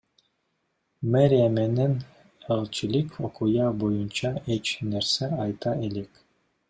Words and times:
Мэрия 1.11 1.49
менен 1.57 1.93
элчилик 2.55 3.19
окуя 3.27 3.69
боюнча 3.85 4.31
эч 4.57 4.75
нерсе 4.95 5.31
айта 5.45 5.77
элек. 5.91 6.11